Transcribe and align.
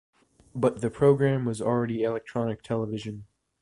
But 0.55 0.81
the 0.81 0.89
program 0.89 1.45
was 1.45 1.61
already 1.61 2.01
electronic 2.01 2.63
television. 2.63 3.27